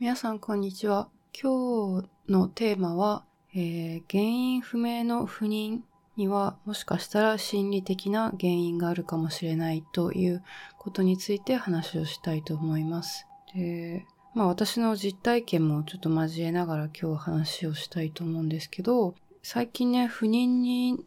[0.00, 1.08] 皆さんこんにちは。
[1.32, 5.80] 今日のテーマは、えー、原因不明の不妊
[6.16, 10.44] にはもしかしたら心理的な原因があるかもしれないという
[10.78, 13.26] ことについて話をしたいと思います。
[13.56, 21.04] で、まあ私の実体験もちょっと交えながら今日話をしたいと思うんですけど、最近ね、不妊に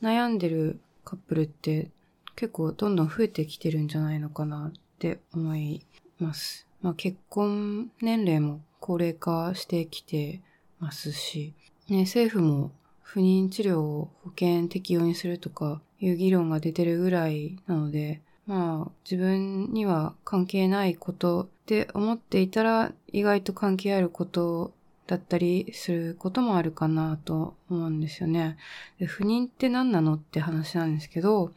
[0.00, 1.90] 悩んでるカップルって
[2.36, 5.84] 結構どんどん増えてきてるんじゃないのかなって思い
[6.20, 6.67] ます。
[6.82, 10.40] まあ結婚年齢も高齢化してきて
[10.80, 11.54] ますし、
[11.88, 12.70] ね、政府も
[13.02, 24.72] 不妊治療を保険適用にするとかいう議論が出てるぐらいなので、まあ自分には関係ないことって思っていたら意外と関係あること
[25.06, 28.56] だったりすることもあるかなと思うんですよね。
[28.98, 31.52] で不妊って何なのって話なんですけど、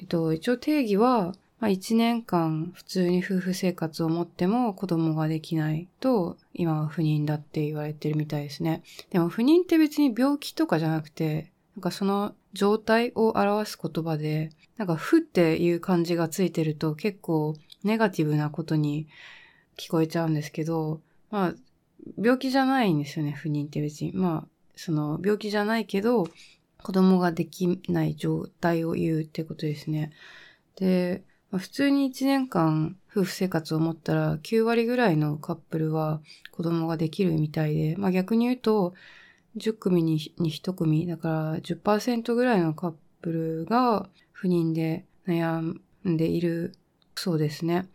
[0.00, 8.82] えっと、一応定義は、まあ、1年間普通に夫婦生活を持っても子供ができないと今は不妊だって言われてるみたいですね。
[9.10, 19.06] でも不妊って別に病気とかじゃなくて、なんかその状態を表す言葉で、なんか不っていう漢字がついてると結構ネガティブなことに
[19.78, 21.00] 聞こえちゃうんですけど、
[21.30, 21.54] まあ、
[22.18, 24.12] 病気じゃないんですよね、不妊って別に。
[24.12, 26.28] まあ、その病気じゃないけど、
[26.82, 30.12] 子供ができない状態を言うってことですね。
[30.76, 38.94] で、まあ、普通に1年間夫婦生活を持ったら9割ぐらいのカップルは子供ができるみたいで、まあ逆に言うと
[39.56, 46.74] 10組に1組、だから10%ぐらいのカップルが不妊で悩んでいる
[47.14, 47.88] そうですね。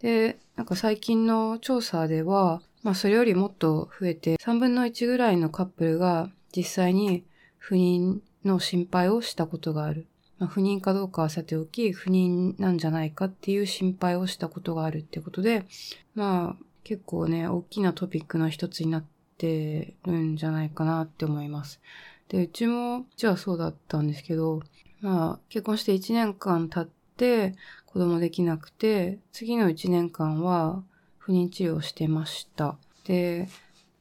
[0.00, 7.24] で、なんか最近の調査では、まあそれよりもっと増えて3分の1ぐらいのカップルが実際に
[7.58, 10.06] 不妊の心配をしたことがある。
[10.38, 15.66] まあ、不妊かどうかはさておき、不妊なんじゃないかっていう心配をしたことがあるってことで、
[16.14, 19.04] まあ、結構ね、大きなトピックの一つになっ
[19.36, 21.80] てるんじゃないかなって思います。
[22.28, 24.62] で、うちも、じゃあそうだったんですけど、
[25.00, 27.54] まあ、結婚して1年間経って
[27.86, 30.82] 子供できなくて、次の1年間は
[31.18, 32.76] 不妊治療をしてました。
[33.04, 33.48] で、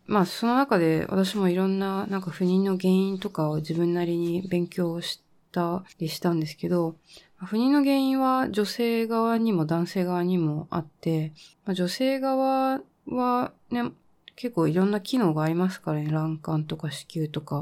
[0.06, 5.27] まあその中で私もいろんななんか不妊の原因とかを自分なりに勉強して、
[5.58, 6.96] たりしたんですけど、
[7.38, 11.34] 不妊の原因は女性側にも男性側にもあって、
[11.66, 13.92] ま、女性側はね、
[14.36, 17.62] 結構いろんな機能がありますからね、卵管とか子宮とか、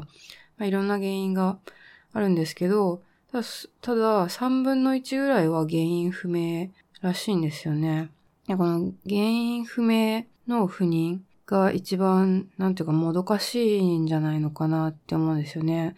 [0.58, 1.58] まあ、いろんな原因が
[2.12, 3.02] あるんですけど、
[3.32, 3.46] ただ、
[3.80, 6.70] ただ3分の1ぐらいは原因不明
[7.00, 8.10] らしいんですよね。
[8.46, 15.96] この原因不明の不妊が一番、なんていうかもどかしいんじゃないのかなって思うんですよね。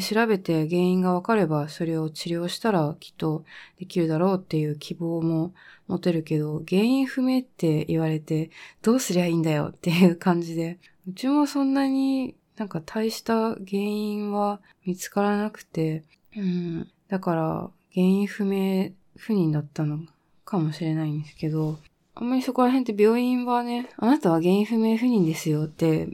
[0.00, 3.44] 調べて原因がわかればそれを治療したらきっと
[3.78, 5.52] できるだろうっていう希望も
[5.88, 8.50] 持てるけど、原因不明って言われて
[8.80, 9.72] どうすりゃいいんだよ？
[9.72, 16.02] っていう感じで、うちもそんなになんか大した原因は見つからなくて、
[16.34, 19.98] うん、だから原因不明不妊だったの
[20.46, 21.78] かもしれないんですけど、
[22.14, 26.08] あんまりそこら辺って病院はね、あなたは原因不明不妊ですよって、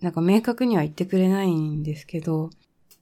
[0.00, 2.48] なんか明確には言ってくれないんですけど、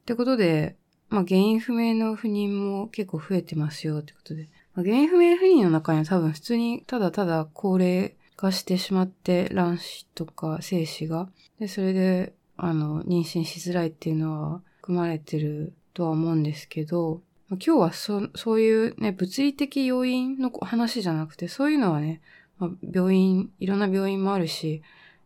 [0.09, 0.75] ってことで、
[1.11, 4.49] まあ原因不明の不妊も結構増えてますよってことで。
[4.75, 11.29] まあ、原因不明不妊の中には多分普通にただただ高齢化してしまって卵子とか精子が。
[11.61, 17.21] で、それで、あの、妊娠しづらいっていうのは含まれてるとは思うんですけど、
[17.51, 22.23] まあ、今日はそ、そういうね、物理的要因の話じゃなくて、そういうのはね、
[22.59, 24.81] まあ、病院、いろんな病院もあるし、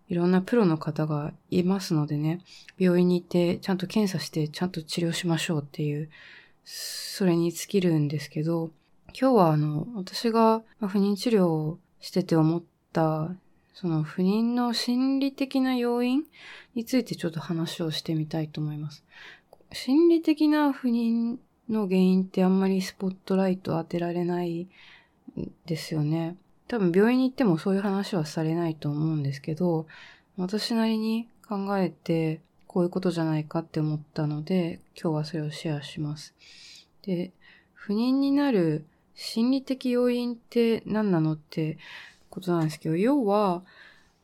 [0.09, 2.41] いろんなプロの方がいますのでね、
[2.79, 6.11] 病院に行ってちゃんと検査してちゃんと治療しましょうっていう、
[6.65, 8.71] それに尽きるんですけど、
[9.19, 13.31] 今日はあの、私が不妊治療をしてて思った、
[13.75, 16.25] その不妊の心理的な要因
[16.75, 19.05] についてちょっと話をしてみたいと思います。
[19.73, 21.39] 心理的な不妊
[21.69, 24.69] の原因ってあんまりスポットライト当てられない
[25.67, 26.37] ですよね。
[26.73, 29.87] 多分病院に行ってもそういう話はされないと思うんですけど、
[30.39, 36.35] 私なりに考えてこういうことじゃないかって思ったので、今日はそれをシェアします。
[37.03, 37.31] で、
[37.75, 41.77] 不妊になる心理的要因って何なのって
[42.31, 43.63] ことなんですけど、要は、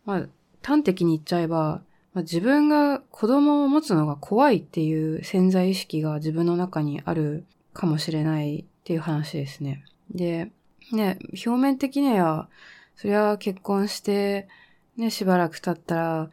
[0.06, 0.26] まあ、
[0.62, 1.82] 端的に言っちゃえば、
[2.14, 9.84] まあ、自分が子供を持つのが怖いっていう潜在意識が自分の中にあるかもしれないっていう話ですね。
[10.10, 10.50] で、
[10.92, 12.48] ね、表面的には、
[12.96, 14.48] そりゃ結婚して、
[14.96, 16.30] ね、しばらく経ったら、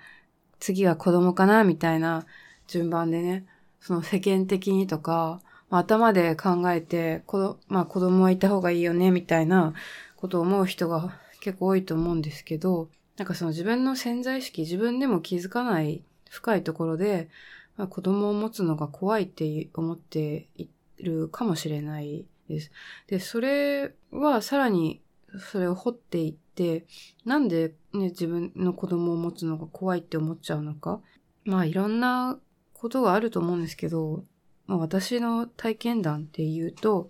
[0.59, 2.25] 次は子供かな、みたいな
[2.67, 3.45] 順番でね、
[3.79, 9.73] その世間的にとか、まあ、頭で考えて、こまあ子供はいた方がいいよね、みたいな
[10.15, 17.29] ことを思う人が結構多いと思うんですけど、なんかその自分の潜在意識、自分でも気づかない深いところで、
[17.77, 20.67] まあ、子供を持つのが怖いって思ってい
[20.99, 22.25] るかもしれない。
[22.47, 22.71] です。
[23.07, 25.01] で、それはさらに
[25.39, 26.85] それを掘っていって、
[27.25, 31.01] なんでね、自分の子供を持つのが怖いって思っちゃうのか？
[31.43, 32.39] まあいろんな
[32.73, 34.23] ことがあると思うんですけど、
[34.67, 37.09] まあ、私の体験談っていうと、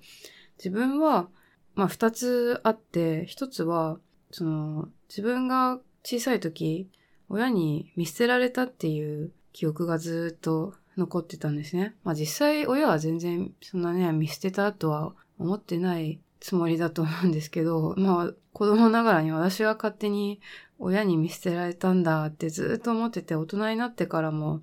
[0.57, 1.29] 自分は、
[1.75, 3.99] まあ二つあって、一つは、
[4.31, 6.89] その、自分が小さい時、
[7.29, 11.95] 親に見捨てられたっていう記憶がずっと残ってたんですね。
[12.03, 20.39] まあ実際親は全然そんなね、見捨てたとは思ってないつもりだと思うんですけど、 まあ子供ながらに私は勝手に
[20.79, 24.61] 親に見捨てられたんだってずっと思ってて、大人になってからも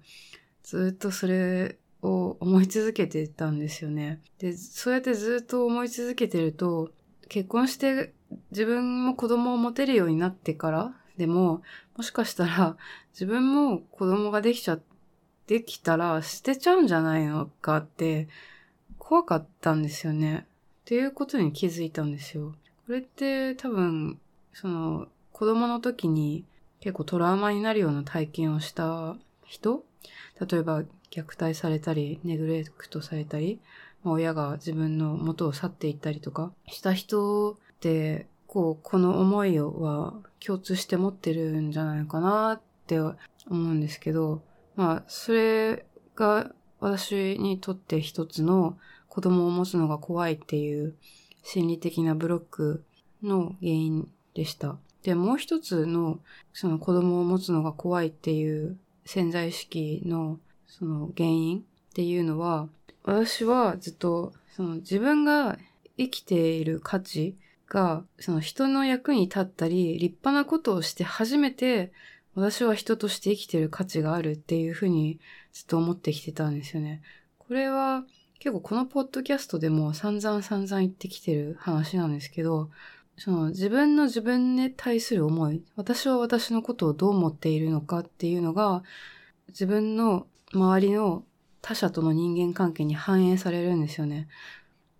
[0.62, 4.20] ずっとそれを思い続けてたんですよね。
[4.38, 6.90] で、そうやってずっと思い続けてると、
[7.28, 8.12] 結婚して
[8.50, 11.62] 自分も子供を持てるようになってからでも、
[11.96, 12.76] もしかしたら
[13.12, 14.78] 自分も子供ができちゃ、
[15.46, 18.28] できたら捨てちゃうんじゃないのかって
[18.98, 20.46] 怖かったんですよね。
[20.82, 22.54] っていうことに気づいたんですよ。
[22.86, 24.18] これって多分、
[24.52, 26.44] その子供の時に
[26.80, 29.84] 結構トラウマになるような体験をした人？
[30.40, 33.60] 例えば虐待されたり、ネグレクトされたり、
[34.02, 40.14] まあ、親が自分の元を去っていったりとかした人って、こう、この思いは
[40.44, 43.14] 共通して持ってるんじゃないかなって思
[43.48, 44.42] うんですけど、
[44.74, 45.86] まあ、それ
[46.16, 46.50] が
[46.80, 48.76] 私にとって一つの
[49.12, 50.94] 子供を持つのが怖いっていう
[51.42, 52.82] 心理的なブロック
[53.22, 54.78] の原因でした。
[55.02, 56.18] で、もう一つの
[56.54, 61.62] その子供を持つのが怖いっていう潜在意識のその原因っ
[61.92, 62.70] ていうのは、
[63.02, 65.58] 私はずっとその自分が
[65.98, 67.36] 生きている価値
[67.68, 71.92] が、その人の役に立ったり、立派なことをして初めて、
[72.34, 75.20] 私は人として生きている価値があるっていうふうに
[75.52, 77.02] ずっと思ってきてたんですよね。
[77.36, 78.04] これは
[78.42, 82.70] 結構このポッドキャストでも散々散々言ってきてる話なんですけど、
[83.16, 88.82] その自分の自分に対する思い、私は私のことをどう思っているのかっていうのが、
[89.46, 91.22] 自分の周りの
[91.60, 94.26] 他者との人間関係に反映されるんですよね。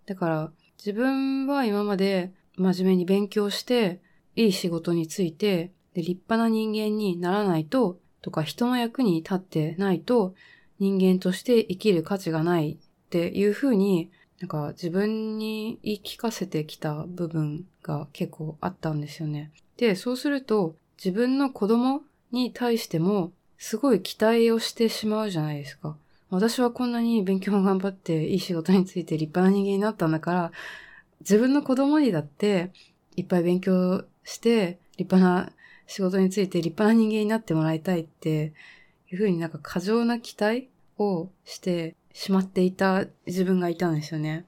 [0.07, 4.01] だから自分は今まで真面目に勉強して、
[4.37, 10.37] いい仕事について、で、立派な人間にならないと、とか人の役に立ってないと、
[10.79, 12.79] 人間として生きる価値がない
[13.13, 14.11] っていうふうに、
[14.41, 19.51] なんか自分に言い聞かせてきた部分が結構あったんですよね。
[19.77, 22.01] で、そうすると自分の子供
[22.31, 25.95] に対してもすごい期待をしてしまうじゃないですか。
[26.31, 30.53] 私はこんなに勉強も頑張っていい仕事について立派な人間になったんだから、
[31.21, 32.71] 自分の子供にだって
[33.17, 35.53] いっぱい勉強して立派な
[35.87, 38.55] 仕事について立派な人間になってもらいたいって
[39.11, 44.45] いうふうになんか過剰な期待をしてしまっていた自分がいたんですよね。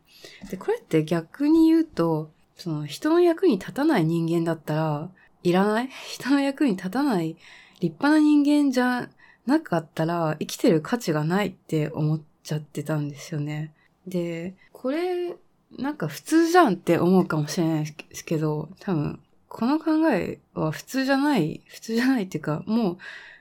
[0.50, 5.10] で、これって逆に言うと、その人の役に立たない人間だったら
[5.42, 5.88] いらない？
[6.08, 7.36] 人の役に立たない
[7.80, 9.08] 立派な人間じゃ
[9.46, 13.72] なかったら生きてる価値がないって思っちゃってたんですよね。
[14.06, 15.34] で、これ
[15.76, 22.98] なんか普通じゃんって思うかもしれないですけど、多分、この考えは普通じゃない、普通じゃないっていうか、もう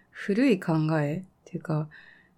[0.09, 1.87] 古い考えっていうか、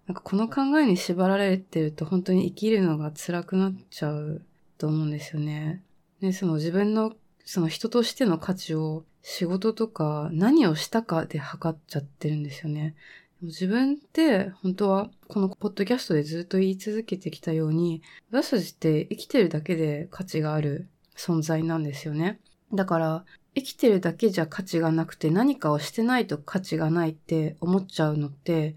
[0.06, 4.42] なんかこの考えに縛られてると本当に生きるのが辛くなっちゃう
[4.78, 5.82] と思うんですよね。
[6.20, 7.12] で、その自分の、
[7.44, 12.94] その人としての価値を仕事とか何をしたかで測っちゃってるんですよね。
[13.42, 22.40] 自分って本当はこのポッドキャストでずっと言い続けてきたように私たちって生きてるだけで価値がある存在なんですよね。
[22.72, 28.74] だから生きてるだけじゃ価値がなくて何かをしてないと価値がないって思っちゃうのって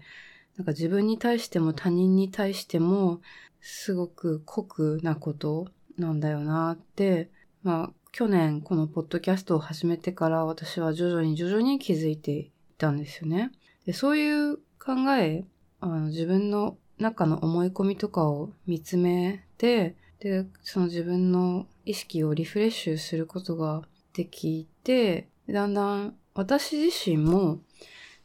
[0.56, 3.20] なんか自分に対しても他人に対しても
[3.60, 7.30] すごく酷なことなんだよなって、
[7.62, 13.52] まあ去年このポッドキャストを始めてから私は徐々に徐々に気づいていたんですよね。
[13.86, 15.44] でそういう考え、
[15.80, 27.60] あの自分の中の思い込みとかを見つめて、で、その自分の意識をリフレッシュすることができて、だんだん私自身も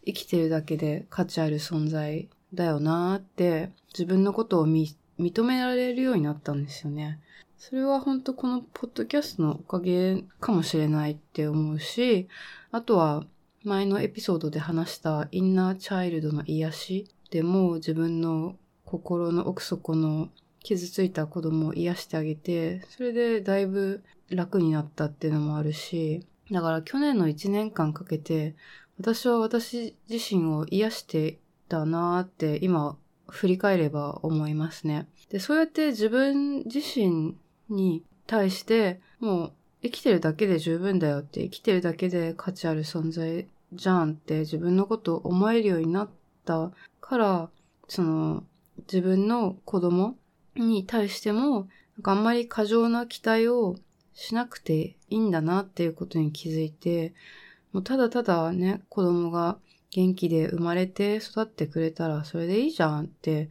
[0.05, 4.95] 生きてるだけで価値ある存在だよなーって自分のことを認
[5.43, 7.19] められるようになったんですよね。
[7.57, 12.27] それは本当このポッドキャストのおかげかもしれないって思うし、
[12.71, 13.23] あとは
[13.63, 28.55] 前のエピソードで話したインナーチャイルドの癒しでも自分の心の奥底の傷ついた子供を癒してあげて、それでだいぶ楽になったっていうのもあるし、だから去年の1年間かけて、
[28.99, 32.97] 私は私自身を癒してたなーって今
[33.27, 35.07] 振り返れば思いますね。
[35.29, 37.35] で、そうやって自分自身
[37.69, 46.09] に対してもう生きてるだけで十分だよって生きてるだけで価値ある存在じゃんって自分のことを思えるようになっ
[46.45, 46.71] た
[47.01, 47.49] から、
[47.87, 48.43] その
[48.87, 50.15] 自分の子供
[50.55, 53.75] に対してもなんか、あんまり過剰な期待を
[54.13, 57.13] しなくていいんだなっていうことに気づいて、
[57.75, 59.59] もうただただね、子供が
[59.91, 63.49] 元気で生まれて育ってくれたらそれでいいじゃんって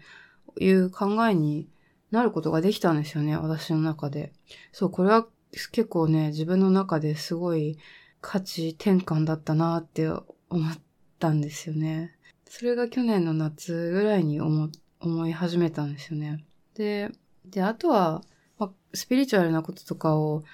[0.59, 1.69] いう考えに
[2.11, 4.33] なることができたんですよね、私の中で。
[4.73, 5.27] そう、これは
[5.73, 7.77] 結構ね、自分の中ですごい
[8.23, 10.23] 価値転換だったなって思
[10.71, 10.79] っ
[11.19, 12.17] たんですよね。
[12.49, 16.47] それが去年の夏ぐらいに思、思い始めたんですよね。
[16.73, 17.11] で、
[17.45, 18.23] で、あとは、
[18.57, 20.45] まあ、スピリチュアルなこととかを、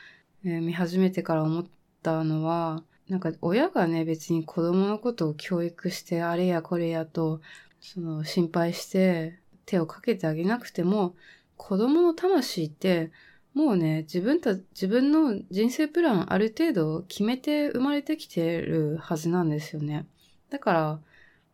[0.45, 1.65] えー、見始めてから思っ
[2.03, 7.40] たのは、なんか親がね、別に子供のことを教育して、あれやこれやと、
[7.81, 11.17] その心配して手をかけてあげなくても、
[11.57, 13.11] 子供の魂って
[13.52, 20.07] もうね、自分た、自分の人生プランある程度決めて生まれてきてるはずなんですよね。
[20.50, 21.00] だから、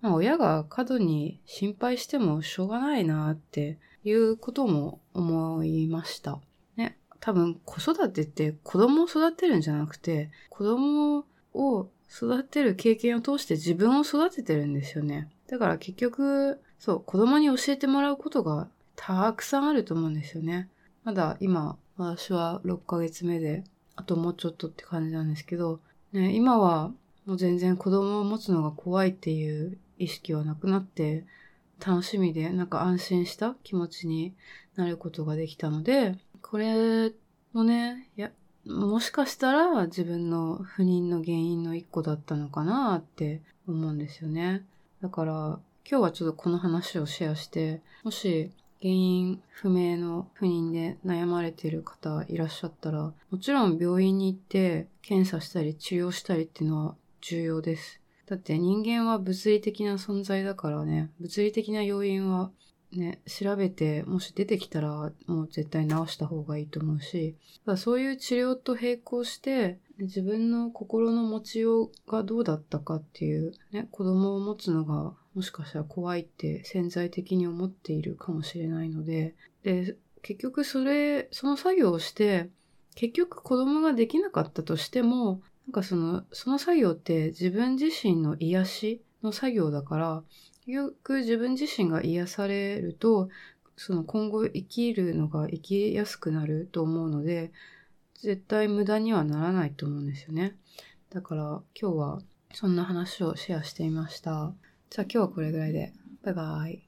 [0.02, 6.38] まあ、親が過度に心配してもしょうがないなっていうことも思いました。
[6.76, 6.98] ね。
[7.18, 11.24] 多分子育てって子供を育てるんじゃなくて、子供を
[11.56, 15.28] を育てる経験を通して自分を育ててるんですよね。
[15.48, 20.68] だから結局、そう、子供に教えてもらうことがたくさんあると思うんですよね。
[21.04, 25.80] まだ今、私は6ヶ月目で、あともうちょっとって感じなんですけど、
[26.12, 26.92] ね、今は
[27.24, 31.24] もう全然子供を持つのが怖いっていう意識はなくなって、
[31.84, 34.34] 楽しみで、なんか安心した気持ちに
[34.76, 37.12] なることができたので、これ
[37.52, 38.30] もね、や、
[38.66, 44.64] もしかしたら自分の不妊の原因の一個だったのかなって思うんですよね。
[45.00, 45.32] だから、
[45.88, 48.50] 今日はちょっとこの話をシェアして、もし
[48.82, 58.00] 原因不明の不妊で悩まれている方いらっしゃったら、もちろん病院に行って検査したり治療したりっていうのは重要です。
[58.26, 62.50] だって人間は物理的な存在だからね、物理的な要因は
[62.92, 82.48] ね、調べて、もし出てきたら、もう絶対治した方がいいと思うし、だそういう治療と並行して、自分の心の持ちようがどうだったかっていう、ね、子供を持つのがもしかしたら怖いって潜在的に思っているかもしれないので、で、結局それ、その作業をして、
[82.94, 90.22] 結局子供ができなかったとしても、なんかその、その作業って自分自身の癒しの作業だから、
[90.66, 93.28] よく自分自身が癒されると、
[93.76, 97.52] その今後生きるのが生きやすくなると思うので、
[98.20, 100.56] 絶対無駄にはならないと思うんですよね。
[101.10, 102.18] だから今日は
[102.52, 104.52] そんな話をシェアしてみました。
[104.90, 105.92] じゃあ今日はこれぐらいで。
[106.22, 106.85] バイバイ。